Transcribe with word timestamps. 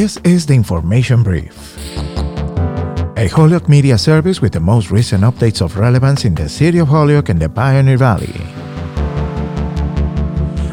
this 0.00 0.16
is 0.24 0.46
the 0.46 0.54
information 0.54 1.22
brief. 1.22 1.76
A 3.18 3.28
Holyoke 3.28 3.68
media 3.68 3.98
service 3.98 4.40
with 4.40 4.52
the 4.52 4.58
most 4.58 4.90
recent 4.90 5.22
updates 5.24 5.60
of 5.60 5.76
relevance 5.76 6.24
in 6.24 6.34
the 6.34 6.48
city 6.48 6.78
of 6.78 6.88
Holyoke 6.88 7.28
and 7.28 7.38
the 7.38 7.50
Pioneer 7.50 7.98
Valley. 7.98 8.32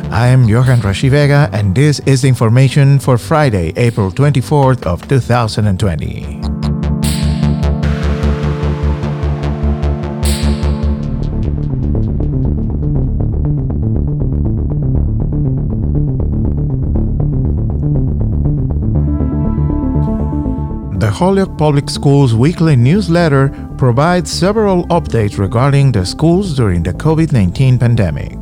I 0.10 0.28
am 0.28 0.48
Johan 0.48 0.80
Rashi 0.80 1.10
Vega, 1.10 1.50
and 1.52 1.76
this 1.76 2.00
is 2.06 2.22
the 2.22 2.30
information 2.30 3.00
for 3.00 3.18
Friday, 3.18 3.74
April 3.76 4.12
24th 4.12 4.84
of 4.84 5.06
2020. 5.10 6.57
Holyoke 21.18 21.58
Public 21.58 21.90
Schools 21.90 22.36
weekly 22.36 22.76
newsletter 22.76 23.50
provides 23.80 24.30
several 24.30 24.86
updates 24.90 25.40
regarding 25.40 25.92
the 25.92 26.06
schools 26.06 26.56
during 26.56 26.84
the 26.84 26.94
COVID 26.94 27.32
19 27.32 27.80
pandemic. 27.80 28.38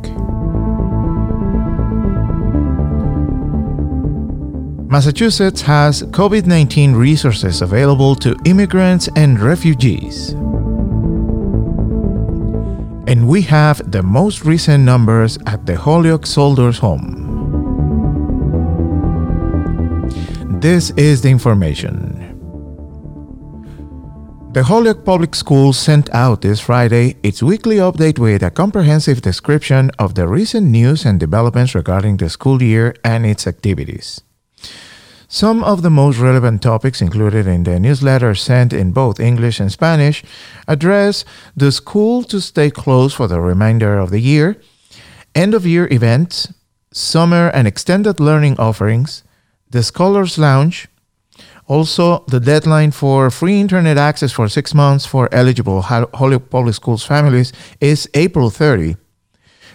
Massachusetts 4.90 5.62
has 5.62 6.02
COVID 6.02 6.44
19 6.44 6.92
resources 6.92 7.62
available 7.62 8.14
to 8.16 8.36
immigrants 8.44 9.08
and 9.16 9.40
refugees. 9.40 10.32
And 13.08 13.26
we 13.26 13.40
have 13.40 13.90
the 13.90 14.02
most 14.02 14.44
recent 14.44 14.84
numbers 14.84 15.38
at 15.46 15.64
the 15.64 15.76
Holyoke 15.76 16.26
Soldiers 16.26 16.76
Home. 16.80 17.22
This 20.60 20.90
is 20.90 21.22
the 21.22 21.30
information. 21.30 22.05
The 24.56 24.64
Holyoke 24.64 25.04
Public 25.04 25.34
Schools 25.34 25.78
sent 25.78 26.08
out 26.14 26.40
this 26.40 26.60
Friday 26.60 27.16
its 27.22 27.42
weekly 27.42 27.76
update 27.76 28.18
with 28.18 28.42
a 28.42 28.50
comprehensive 28.50 29.20
description 29.20 29.90
of 29.98 30.14
the 30.14 30.26
recent 30.26 30.68
news 30.68 31.04
and 31.04 31.20
developments 31.20 31.74
regarding 31.74 32.16
the 32.16 32.30
school 32.30 32.62
year 32.62 32.94
and 33.04 33.26
its 33.26 33.46
activities. 33.46 34.22
Some 35.28 35.62
of 35.62 35.82
the 35.82 35.90
most 35.90 36.16
relevant 36.16 36.62
topics 36.62 37.02
included 37.02 37.46
in 37.46 37.64
the 37.64 37.78
newsletter 37.78 38.34
sent 38.34 38.72
in 38.72 38.92
both 38.92 39.20
English 39.20 39.60
and 39.60 39.70
Spanish 39.70 40.24
address 40.66 41.26
the 41.54 41.70
school 41.70 42.22
to 42.22 42.40
stay 42.40 42.70
closed 42.70 43.14
for 43.14 43.28
the 43.28 43.42
remainder 43.42 43.98
of 43.98 44.08
the 44.08 44.20
year, 44.20 44.56
end 45.34 45.52
of 45.52 45.66
year 45.66 45.86
events, 45.92 46.50
summer 46.92 47.50
and 47.52 47.68
extended 47.68 48.20
learning 48.20 48.58
offerings, 48.58 49.22
the 49.68 49.82
Scholars 49.82 50.38
Lounge, 50.38 50.88
also, 51.68 52.24
the 52.28 52.38
deadline 52.38 52.92
for 52.92 53.28
free 53.28 53.60
internet 53.60 53.98
access 53.98 54.30
for 54.30 54.48
six 54.48 54.72
months 54.72 55.04
for 55.04 55.28
eligible 55.32 55.82
Holyoke 55.82 56.48
Public 56.48 56.76
Schools 56.76 57.04
families 57.04 57.52
is 57.80 58.08
April 58.14 58.50
30. 58.50 58.96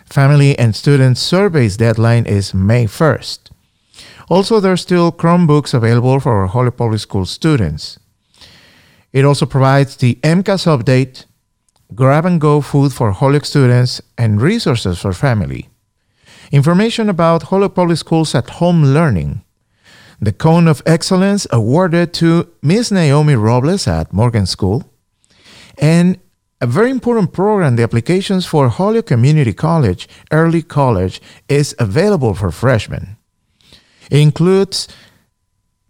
Family 0.06 0.58
and 0.58 0.74
student 0.74 1.18
surveys 1.18 1.76
deadline 1.76 2.26
is 2.26 2.54
May 2.54 2.86
1st. 2.86 3.52
Also, 4.30 4.62
there 4.62 4.72
are 4.72 4.78
still 4.78 5.12
Chromebooks 5.12 5.74
available 5.74 6.22
for 6.22 6.48
Holyoke 6.48 6.78
Public 6.78 7.02
School 7.02 7.26
students. 7.26 8.00
It 9.12 9.26
also 9.26 9.46
provides 9.46 9.98
the 9.98 10.16
MCAS 10.24 10.66
update, 10.66 11.26
grab 11.94 12.26
and 12.26 12.40
go 12.40 12.62
food 12.62 12.94
for 12.94 13.12
Holyoke 13.12 13.44
students, 13.44 14.02
and 14.18 14.42
resources 14.42 15.02
for 15.02 15.12
family. 15.12 15.68
Information 16.54 17.10
about 17.10 17.44
Holyoke 17.44 17.76
Public 17.76 17.98
Schools 17.98 18.34
at 18.34 18.50
home 18.62 18.86
learning 18.86 19.44
the 20.22 20.32
Cone 20.32 20.68
of 20.68 20.84
Excellence 20.86 21.48
awarded 21.52 22.14
to 22.14 22.48
Miss 22.62 22.92
Naomi 22.92 23.36
Robles 23.36 23.88
at 23.88 24.14
Morgan 24.14 24.46
School, 24.46 24.84
and 25.80 26.20
a 26.62 26.68
very 26.68 26.92
important 26.92 27.34
program, 27.34 27.76
the 27.76 27.82
applications 27.82 28.46
for 28.46 28.70
Holyoke 28.70 29.08
Community 29.08 29.52
College 29.52 30.08
Early 30.32 30.62
College, 30.62 31.20
is 31.50 31.76
available 31.80 32.36
for 32.36 32.52
freshmen. 32.52 33.18
It 34.12 34.20
includes 34.20 34.88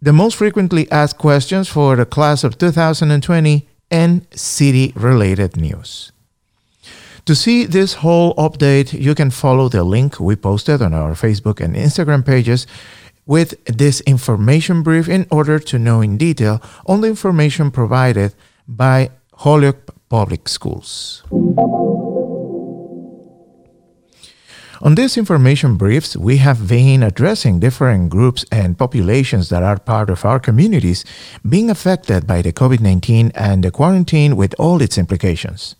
the 0.00 0.14
most 0.14 0.36
frequently 0.36 0.90
asked 0.90 1.18
questions 1.18 1.68
for 1.68 1.94
the 1.94 2.06
class 2.06 2.42
of 2.42 2.56
2020 2.56 3.68
and 3.90 4.26
city 4.34 4.94
related 4.96 5.58
news. 5.58 6.10
To 7.26 7.34
see 7.34 7.66
this 7.66 7.94
whole 7.94 8.34
update, 8.34 8.98
you 8.98 9.14
can 9.14 9.30
follow 9.30 9.68
the 9.68 9.84
link 9.84 10.18
we 10.18 10.34
posted 10.36 10.80
on 10.80 10.94
our 10.94 11.12
Facebook 11.12 11.60
and 11.60 11.76
Instagram 11.76 12.24
pages 12.24 12.66
with 13.26 13.64
this 13.64 14.00
information 14.02 14.82
brief 14.82 15.08
in 15.08 15.26
order 15.30 15.58
to 15.58 15.78
know 15.78 16.00
in 16.00 16.16
detail 16.16 16.60
all 16.84 16.98
the 16.98 17.08
information 17.08 17.70
provided 17.70 18.34
by 18.66 19.10
Holyoke 19.34 19.94
Public 20.08 20.48
Schools. 20.48 21.22
On 24.84 24.96
these 24.96 25.16
information 25.16 25.76
briefs, 25.76 26.16
we 26.16 26.38
have 26.38 26.66
been 26.66 27.04
addressing 27.04 27.60
different 27.60 28.10
groups 28.10 28.44
and 28.50 28.76
populations 28.76 29.48
that 29.48 29.62
are 29.62 29.78
part 29.78 30.10
of 30.10 30.24
our 30.24 30.40
communities 30.40 31.04
being 31.48 31.70
affected 31.70 32.26
by 32.26 32.42
the 32.42 32.52
COVID 32.52 32.80
19 32.80 33.30
and 33.36 33.62
the 33.62 33.70
quarantine 33.70 34.34
with 34.34 34.56
all 34.58 34.82
its 34.82 34.98
implications. 34.98 35.76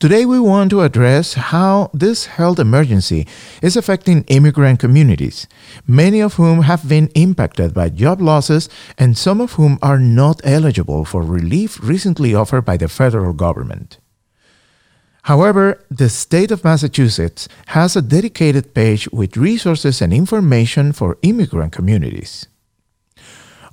Today, 0.00 0.24
we 0.24 0.38
want 0.38 0.70
to 0.70 0.82
address 0.82 1.34
how 1.34 1.90
this 1.92 2.26
health 2.26 2.60
emergency 2.60 3.26
is 3.60 3.76
affecting 3.76 4.22
immigrant 4.28 4.78
communities, 4.78 5.48
many 5.88 6.20
of 6.20 6.34
whom 6.34 6.62
have 6.62 6.88
been 6.88 7.08
impacted 7.16 7.74
by 7.74 7.88
job 7.88 8.20
losses 8.20 8.68
and 8.96 9.18
some 9.18 9.40
of 9.40 9.54
whom 9.54 9.76
are 9.82 9.98
not 9.98 10.40
eligible 10.44 11.04
for 11.04 11.22
relief 11.22 11.82
recently 11.82 12.32
offered 12.32 12.62
by 12.62 12.76
the 12.76 12.86
federal 12.86 13.32
government. 13.32 13.98
However, 15.22 15.82
the 15.90 16.08
state 16.08 16.52
of 16.52 16.62
Massachusetts 16.62 17.48
has 17.74 17.96
a 17.96 18.02
dedicated 18.02 18.74
page 18.74 19.08
with 19.10 19.36
resources 19.36 20.00
and 20.00 20.12
information 20.12 20.92
for 20.92 21.18
immigrant 21.22 21.72
communities. 21.72 22.46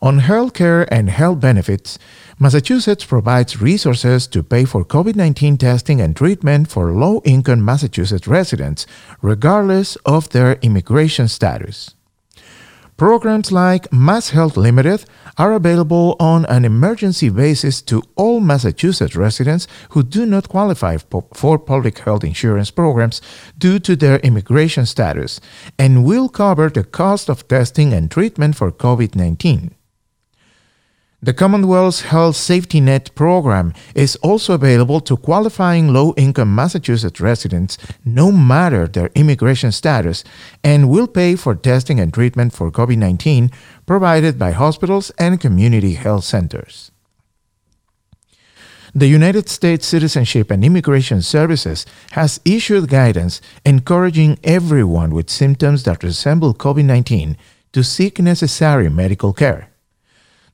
On 0.02 0.20
healthcare 0.20 0.88
and 0.92 1.10
health 1.10 1.40
benefits, 1.40 1.98
Massachusetts 2.38 3.06
provides 3.06 3.62
resources 3.62 4.28
to 4.28 4.44
pay 4.44 4.66
for 4.66 4.84
COVID 4.84 5.16
19 5.16 5.58
testing 5.58 6.02
and 6.02 6.16
treatment 6.16 6.70
for 6.70 6.92
low 6.92 7.22
income 7.24 7.64
Massachusetts 7.64 8.28
residents, 8.28 8.86
regardless 9.22 9.96
of 10.06 10.30
their 10.30 10.54
immigration 10.62 11.28
status. 11.30 11.96
Programs 12.98 13.52
like 13.52 13.92
Mass 13.92 14.30
Health 14.30 14.56
Limited 14.56 15.04
are 15.38 15.52
available 15.52 16.16
on 16.18 16.46
an 16.46 16.64
emergency 16.64 17.28
basis 17.28 17.82
to 17.82 18.02
all 18.16 18.40
Massachusetts 18.40 19.18
residents 19.18 19.68
who 19.90 20.02
do 20.02 20.26
not 20.26 20.48
qualify 20.48 20.96
for 20.98 21.60
public 21.60 22.00
health 22.00 22.24
insurance 22.24 22.72
programs 22.72 23.22
due 23.58 23.80
to 23.80 23.98
their 23.98 24.20
immigration 24.20 24.86
status 24.86 25.42
and 25.78 26.06
will 26.06 26.30
cover 26.30 26.70
the 26.70 26.86
cost 26.86 27.30
of 27.30 27.48
testing 27.50 27.94
and 27.94 28.10
treatment 28.10 28.56
for 28.56 28.72
COVID 28.72 29.16
19. 29.16 29.76
The 31.22 31.34
Commonwealth's 31.34 32.02
Health 32.02 32.36
Safety 32.36 32.82
Net 32.82 33.16
program 33.16 33.74
is 33.96 34.18
also 34.18 34.54
available 34.54 35.00
to 35.02 35.16
qualifying 35.16 35.94
low 35.94 36.14
income 36.18 36.54
Massachusetts 36.54 37.22
residents, 37.22 37.78
no 38.04 38.32
matter 38.32 38.88
their 38.88 39.10
immigration 39.16 39.72
status, 39.72 40.24
and 40.64 40.90
will 40.90 41.08
pay 41.08 41.36
for 41.36 41.56
testing 41.56 42.00
and 42.00 42.14
treatment 42.14 42.54
for 42.54 42.70
COVID 42.70 42.98
19 42.98 43.50
provided 43.86 44.38
by 44.38 44.52
hospitals 44.52 45.10
and 45.18 45.40
community 45.40 45.94
health 45.94 46.26
centers. 46.26 46.92
The 48.94 49.08
United 49.08 49.50
States 49.50 49.88
Citizenship 49.88 50.52
and 50.52 50.64
Immigration 50.64 51.22
Services 51.22 51.86
has 52.12 52.40
issued 52.46 52.90
guidance 52.90 53.42
encouraging 53.66 54.38
everyone 54.44 55.14
with 55.14 55.30
symptoms 55.30 55.84
that 55.84 56.04
resemble 56.04 56.54
COVID 56.54 56.86
19 56.86 57.38
to 57.72 57.84
seek 57.84 58.20
necessary 58.20 58.90
medical 58.90 59.34
care. 59.34 59.75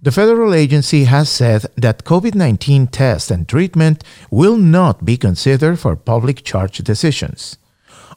The 0.03 0.11
federal 0.11 0.55
agency 0.55 1.03
has 1.03 1.29
said 1.29 1.67
that 1.77 2.05
COVID 2.05 2.33
19 2.33 2.87
tests 2.87 3.29
and 3.29 3.47
treatment 3.47 4.03
will 4.31 4.57
not 4.57 5.05
be 5.05 5.15
considered 5.15 5.77
for 5.77 5.95
public 5.95 6.43
charge 6.43 6.79
decisions. 6.79 7.59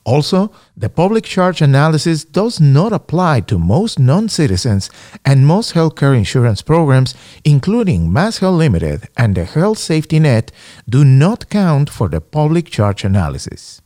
Also, 0.05 0.51
the 0.75 0.89
public 0.89 1.25
charge 1.25 1.61
analysis 1.61 2.25
does 2.25 2.59
not 2.59 2.95
apply 2.95 3.41
to 3.41 3.59
most 3.59 3.99
non 3.99 4.31
citizens 4.31 4.89
and 5.27 5.47
most 5.47 5.75
healthcare 5.75 6.17
insurance 6.17 6.63
programs, 6.63 7.15
including 7.45 8.11
Mass 8.11 8.39
Health 8.39 8.57
Limited 8.57 9.09
and 9.19 9.35
the 9.35 9.45
Health 9.45 9.77
Safety 9.77 10.19
Net, 10.19 10.53
do 10.89 11.05
not 11.05 11.51
count 11.51 11.91
for 11.91 12.09
the 12.09 12.23
public 12.23 12.71
charge 12.71 13.05
analysis. 13.05 13.83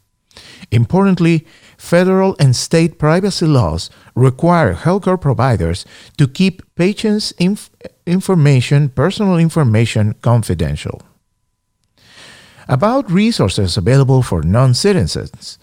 Importantly, 0.71 1.47
federal 1.77 2.37
and 2.39 2.55
state 2.55 2.99
privacy 2.99 3.47
laws 3.47 3.91
require 4.15 4.75
healthcare 4.75 5.21
providers 5.21 5.85
to 6.17 6.27
keep 6.27 6.63
patients' 6.75 7.33
inf- 7.33 7.71
information, 8.07 8.89
personal 8.89 9.39
information, 9.39 10.15
confidential. 10.23 11.03
About 12.69 13.11
resources 13.11 13.77
available 13.77 14.23
for 14.23 14.43
non 14.43 14.75
citizens. 14.75 15.59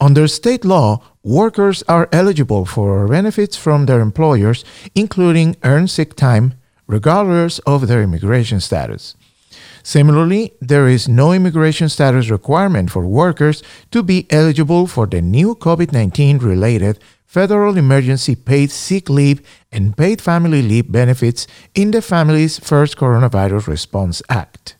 Under 0.00 0.28
state 0.28 0.64
law, 0.64 1.02
workers 1.22 1.82
are 1.88 2.08
eligible 2.12 2.64
for 2.64 3.06
benefits 3.08 3.56
from 3.56 3.86
their 3.86 4.00
employers, 4.00 4.64
including 4.94 5.56
earned 5.64 5.90
sick 5.90 6.14
time, 6.14 6.54
regardless 6.86 7.58
of 7.60 7.86
their 7.86 8.02
immigration 8.02 8.60
status. 8.60 9.14
Similarly, 9.88 10.52
there 10.60 10.86
is 10.86 11.08
no 11.08 11.32
immigration 11.32 11.88
status 11.88 12.28
requirement 12.28 12.90
for 12.90 13.06
workers 13.06 13.62
to 13.90 14.02
be 14.02 14.26
eligible 14.28 14.86
for 14.86 15.06
the 15.06 15.22
new 15.22 15.54
COVID 15.54 15.94
19 15.94 16.36
related 16.40 16.98
federal 17.24 17.78
emergency 17.78 18.34
paid 18.34 18.70
sick 18.70 19.08
leave 19.08 19.40
and 19.72 19.96
paid 19.96 20.20
family 20.20 20.60
leave 20.60 20.92
benefits 20.92 21.46
in 21.74 21.92
the 21.92 22.02
Families 22.02 22.58
First 22.58 22.98
Coronavirus 22.98 23.66
Response 23.66 24.20
Act. 24.28 24.76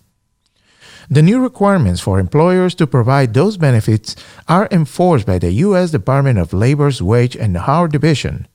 The 1.08 1.22
new 1.22 1.40
requirements 1.40 2.02
for 2.02 2.18
employers 2.20 2.74
to 2.74 2.86
provide 2.86 3.32
those 3.32 3.56
benefits 3.56 4.14
are 4.46 4.68
enforced 4.70 5.24
by 5.24 5.38
the 5.38 5.52
U.S. 5.68 5.90
Department 5.90 6.38
of 6.38 6.52
Labor's 6.52 7.00
Wage 7.00 7.34
and 7.34 7.56
Hour 7.56 7.88
Division, 7.88 8.46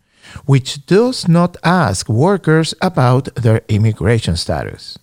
which 0.45 0.85
does 0.85 1.27
not 1.27 1.57
ask 1.63 2.07
workers 2.07 2.75
about 2.79 3.33
their 3.33 3.61
immigration 3.69 4.37
status. 4.37 4.99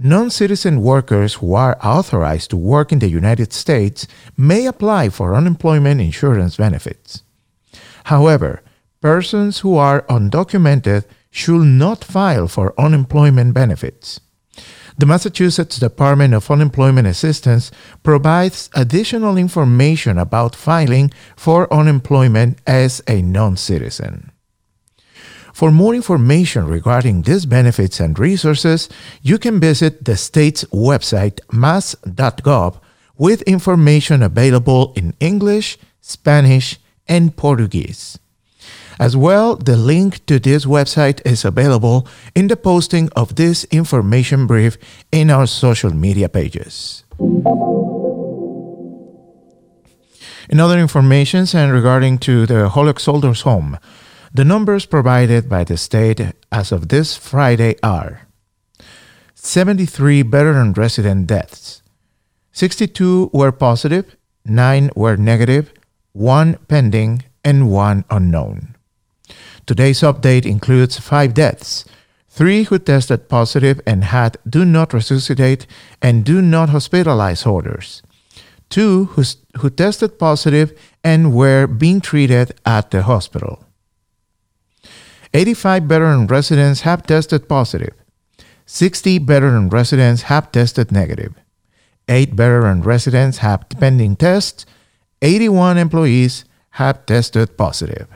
Non 0.00 0.30
citizen 0.30 0.80
workers 0.80 1.34
who 1.34 1.54
are 1.54 1.76
authorized 1.82 2.50
to 2.50 2.56
work 2.56 2.92
in 2.92 3.00
the 3.00 3.08
United 3.08 3.52
States 3.52 4.06
may 4.36 4.66
apply 4.66 5.08
for 5.08 5.34
unemployment 5.34 6.00
insurance 6.00 6.56
benefits. 6.56 7.24
However, 8.04 8.62
persons 9.00 9.58
who 9.58 9.76
are 9.76 10.02
undocumented 10.02 11.04
should 11.32 11.64
not 11.64 12.04
file 12.04 12.46
for 12.46 12.78
unemployment 12.78 13.54
benefits. 13.54 14.20
The 14.96 15.06
Massachusetts 15.06 15.80
Department 15.80 16.32
of 16.32 16.48
Unemployment 16.48 17.08
Assistance 17.08 17.72
provides 18.04 18.70
additional 18.74 19.36
information 19.36 20.16
about 20.16 20.54
filing 20.54 21.10
for 21.36 21.72
unemployment 21.74 22.58
as 22.68 23.02
a 23.08 23.20
non 23.20 23.56
citizen. 23.56 24.30
For 25.58 25.72
more 25.72 25.92
information 25.92 26.68
regarding 26.68 27.22
these 27.22 27.44
benefits 27.44 27.98
and 27.98 28.16
resources, 28.16 28.88
you 29.22 29.38
can 29.38 29.58
visit 29.58 30.04
the 30.04 30.16
state's 30.16 30.62
website, 30.66 31.40
mass.gov, 31.50 32.78
with 33.16 33.42
information 33.42 34.22
available 34.22 34.92
in 34.94 35.14
English, 35.18 35.76
Spanish, 36.00 36.78
and 37.08 37.36
Portuguese. 37.36 38.20
As 39.00 39.16
well, 39.16 39.56
the 39.56 39.76
link 39.76 40.24
to 40.26 40.38
this 40.38 40.64
website 40.64 41.20
is 41.26 41.44
available 41.44 42.06
in 42.36 42.46
the 42.46 42.56
posting 42.56 43.08
of 43.16 43.34
this 43.34 43.64
information 43.72 44.46
brief 44.46 44.78
in 45.10 45.28
our 45.28 45.48
social 45.48 45.90
media 45.90 46.28
pages. 46.28 47.02
In 50.48 50.60
other 50.60 50.78
information 50.78 51.48
and 51.52 51.72
regarding 51.72 52.18
to 52.18 52.46
the 52.46 52.68
Holyoke 52.68 53.00
Soldiers 53.00 53.40
Home, 53.40 53.76
the 54.32 54.44
numbers 54.44 54.86
provided 54.86 55.48
by 55.48 55.64
the 55.64 55.76
state 55.76 56.20
as 56.52 56.72
of 56.72 56.88
this 56.88 57.16
Friday 57.16 57.76
are 57.82 58.28
73 59.34 60.22
veteran 60.22 60.72
resident 60.72 61.26
deaths, 61.26 61.82
62 62.52 63.30
were 63.32 63.52
positive, 63.52 64.16
9 64.44 64.90
were 64.96 65.16
negative, 65.16 65.72
1 66.12 66.58
pending, 66.68 67.22
and 67.44 67.70
1 67.70 68.04
unknown. 68.10 68.74
Today's 69.66 70.00
update 70.00 70.44
includes 70.46 70.98
five 70.98 71.34
deaths 71.34 71.84
three 72.30 72.64
who 72.64 72.78
tested 72.78 73.28
positive 73.28 73.80
and 73.86 74.04
had 74.04 74.36
do 74.48 74.64
not 74.64 74.92
resuscitate 74.92 75.66
and 76.00 76.24
do 76.24 76.40
not 76.40 76.68
hospitalize 76.68 77.46
orders, 77.46 78.02
two 78.70 79.06
who, 79.12 79.24
who 79.58 79.68
tested 79.68 80.18
positive 80.18 80.72
and 81.02 81.34
were 81.34 81.66
being 81.66 82.00
treated 82.00 82.52
at 82.64 82.90
the 82.90 83.02
hospital. 83.02 83.67
85 85.34 85.82
veteran 85.84 86.26
residents 86.26 86.82
have 86.82 87.02
tested 87.02 87.48
positive. 87.48 87.94
60 88.66 89.18
veteran 89.18 89.68
residents 89.68 90.22
have 90.22 90.50
tested 90.52 90.90
negative. 90.90 91.34
8 92.08 92.32
veteran 92.32 92.82
residents 92.82 93.38
have 93.38 93.68
pending 93.68 94.16
tests. 94.16 94.64
81 95.20 95.78
employees 95.78 96.44
have 96.70 97.04
tested 97.06 97.56
positive. 97.56 98.08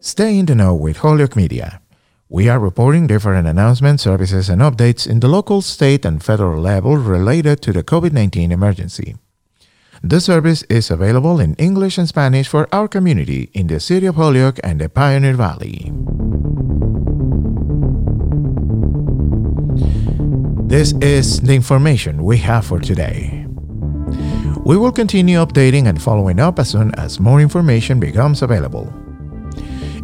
Stay 0.00 0.38
in 0.38 0.46
the 0.46 0.54
know 0.54 0.74
with 0.74 0.98
Holyoke 0.98 1.36
Media. 1.36 1.80
We 2.28 2.48
are 2.48 2.58
reporting 2.58 3.06
different 3.06 3.46
announcements, 3.46 4.02
services, 4.02 4.48
and 4.48 4.60
updates 4.60 5.06
in 5.06 5.20
the 5.20 5.28
local, 5.28 5.62
state, 5.62 6.04
and 6.04 6.22
federal 6.22 6.60
level 6.60 6.96
related 6.96 7.62
to 7.62 7.72
the 7.72 7.84
COVID 7.84 8.12
19 8.12 8.52
emergency. 8.52 9.16
The 10.02 10.20
service 10.20 10.62
is 10.64 10.90
available 10.90 11.40
in 11.40 11.54
English 11.54 11.98
and 11.98 12.08
Spanish 12.08 12.48
for 12.48 12.68
our 12.72 12.88
community 12.88 13.50
in 13.54 13.66
the 13.66 13.80
city 13.80 14.06
of 14.06 14.16
Holyoke 14.16 14.60
and 14.62 14.80
the 14.80 14.88
Pioneer 14.88 15.34
Valley. 15.34 15.92
This 20.68 20.92
is 21.00 21.40
the 21.40 21.54
information 21.54 22.24
we 22.24 22.36
have 22.38 22.66
for 22.66 22.78
today. 22.80 23.46
We 24.64 24.76
will 24.76 24.92
continue 24.92 25.38
updating 25.38 25.86
and 25.86 26.00
following 26.00 26.40
up 26.40 26.58
as 26.58 26.70
soon 26.70 26.94
as 26.96 27.20
more 27.20 27.40
information 27.40 28.00
becomes 28.00 28.42
available. 28.42 28.92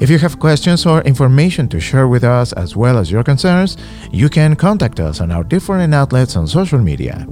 If 0.00 0.08
you 0.08 0.18
have 0.18 0.38
questions 0.38 0.86
or 0.86 1.02
information 1.02 1.68
to 1.68 1.80
share 1.80 2.08
with 2.08 2.24
us 2.24 2.52
as 2.54 2.74
well 2.74 2.96
as 2.98 3.10
your 3.10 3.24
concerns, 3.24 3.76
you 4.10 4.28
can 4.28 4.56
contact 4.56 5.00
us 5.00 5.20
on 5.20 5.30
our 5.30 5.44
different 5.44 5.94
outlets 5.94 6.36
on 6.36 6.46
social 6.46 6.78
media. 6.78 7.26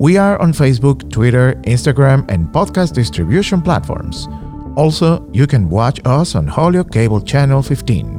We 0.00 0.16
are 0.16 0.40
on 0.40 0.54
Facebook, 0.54 1.12
Twitter, 1.12 1.56
Instagram, 1.66 2.24
and 2.30 2.48
podcast 2.48 2.94
distribution 2.94 3.60
platforms. 3.60 4.28
Also, 4.74 5.28
you 5.30 5.46
can 5.46 5.68
watch 5.68 6.00
us 6.06 6.34
on 6.34 6.46
Holyoke 6.46 6.90
Cable 6.90 7.20
Channel 7.20 7.60
15. 7.60 8.16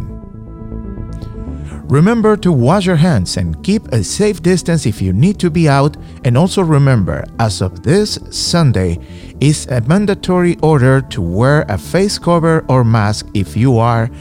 Remember 1.90 2.38
to 2.38 2.52
wash 2.52 2.86
your 2.86 2.98
hands 2.98 3.36
and 3.38 3.64
keep 3.64 3.88
a 3.88 4.04
safe 4.04 4.44
distance 4.44 4.86
if 4.86 5.02
you 5.02 5.12
need 5.12 5.40
to 5.40 5.50
be 5.50 5.68
out. 5.68 5.98
And 6.24 6.38
also 6.38 6.62
remember, 6.62 7.24
as 7.40 7.64
of 7.64 7.82
this 7.82 8.20
Sunday, 8.30 9.00
is 9.40 9.66
a 9.66 9.82
mandatory 9.82 10.58
order 10.62 11.02
to 11.02 11.20
wear 11.20 11.66
a 11.68 11.80
face 11.80 12.20
cover 12.20 12.64
or 12.70 12.84
mask 12.84 13.26
if 13.34 13.58
you 13.58 13.80
are 13.80 14.12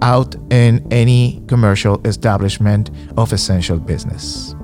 out 0.00 0.36
in 0.50 0.90
any 0.90 1.42
commercial 1.48 2.00
establishment 2.06 2.90
of 3.18 3.34
essential 3.34 3.78
business. 3.78 4.54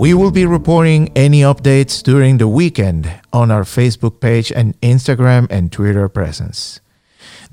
We 0.00 0.14
will 0.14 0.30
be 0.30 0.46
reporting 0.46 1.12
any 1.14 1.42
updates 1.42 2.02
during 2.02 2.38
the 2.38 2.48
weekend 2.48 3.20
on 3.34 3.50
our 3.50 3.64
Facebook 3.64 4.18
page 4.18 4.50
and 4.50 4.80
Instagram 4.80 5.46
and 5.50 5.70
Twitter 5.70 6.08
presence. 6.08 6.80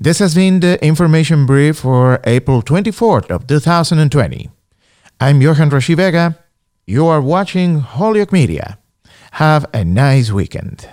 This 0.00 0.18
has 0.20 0.34
been 0.34 0.60
the 0.60 0.82
information 0.82 1.44
brief 1.44 1.80
for 1.80 2.20
April 2.24 2.62
24th 2.62 3.30
of 3.30 3.46
2020. 3.46 4.48
I'm 5.20 5.42
Johan 5.42 5.68
Rashi 5.68 5.94
Vega. 5.94 6.38
You 6.86 7.06
are 7.06 7.20
watching 7.20 7.80
Holyoke 7.80 8.32
Media. 8.32 8.78
Have 9.32 9.66
a 9.74 9.84
nice 9.84 10.32
weekend. 10.32 10.88